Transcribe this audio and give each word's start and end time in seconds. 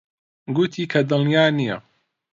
گوتی 0.55 0.83
کە 0.91 0.99
دڵنیا 1.09 1.45
نییە. 1.57 1.77